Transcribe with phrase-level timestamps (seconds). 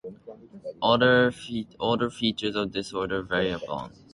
[0.81, 4.05] Other features of the disorder vary among affected individuals.